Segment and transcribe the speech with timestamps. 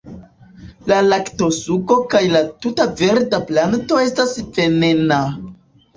[0.91, 5.25] La laktosuko kaj la tuta verda planto estas venena.